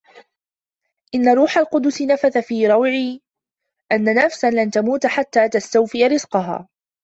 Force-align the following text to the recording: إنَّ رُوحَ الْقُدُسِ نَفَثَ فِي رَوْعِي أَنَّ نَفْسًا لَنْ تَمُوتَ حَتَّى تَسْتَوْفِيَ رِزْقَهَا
إنَّ 1.15 1.29
رُوحَ 1.33 1.57
الْقُدُسِ 1.57 2.01
نَفَثَ 2.01 2.37
فِي 2.37 2.67
رَوْعِي 2.67 3.21
أَنَّ 3.91 4.13
نَفْسًا 4.25 4.47
لَنْ 4.51 4.71
تَمُوتَ 4.71 5.05
حَتَّى 5.07 5.49
تَسْتَوْفِيَ 5.49 6.07
رِزْقَهَا 6.07 6.67